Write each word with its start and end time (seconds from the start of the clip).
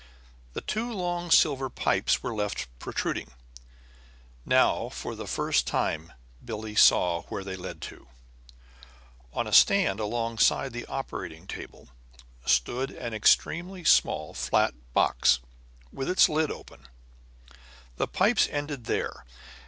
The 0.53 0.61
two 0.61 0.91
long 0.91 1.29
silver 1.29 1.69
pipes 1.69 2.23
were 2.23 2.33
left 2.33 2.65
protruding. 2.79 3.29
Now, 4.47 4.89
for 4.89 5.13
the 5.13 5.27
first 5.27 5.67
time, 5.67 6.11
Billie 6.43 6.73
saw 6.73 7.21
where 7.29 7.43
they 7.43 7.55
led 7.55 7.81
to. 7.81 8.07
On 9.31 9.45
a 9.45 9.53
stand 9.53 9.99
alongisde 9.99 10.71
the 10.71 10.87
operating 10.87 11.45
table 11.45 11.89
stood 12.47 12.89
an 12.89 13.13
extremely 13.13 13.83
small, 13.83 14.33
flat 14.33 14.73
box, 14.95 15.37
with 15.93 16.09
its 16.09 16.27
lid 16.27 16.49
open. 16.49 16.87
The 17.97 18.07
pipes 18.07 18.47
ended 18.49 18.85
there. 18.85 19.23